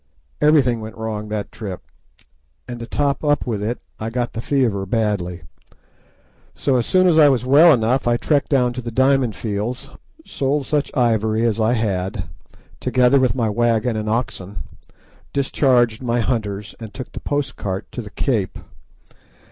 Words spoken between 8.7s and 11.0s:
to the Diamond Fields, sold such